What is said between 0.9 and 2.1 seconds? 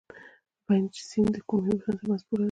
سیند د کومو هیوادونو